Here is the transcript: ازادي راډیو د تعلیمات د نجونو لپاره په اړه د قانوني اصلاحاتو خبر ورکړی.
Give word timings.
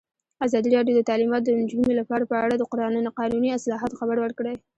ازادي 0.45 0.69
راډیو 0.77 0.95
د 0.97 1.01
تعلیمات 1.09 1.41
د 1.43 1.49
نجونو 1.59 1.91
لپاره 1.99 2.23
په 2.31 2.35
اړه 2.43 2.55
د 2.57 2.63
قانوني 3.19 3.49
اصلاحاتو 3.57 3.99
خبر 3.99 4.17
ورکړی. 4.21 4.55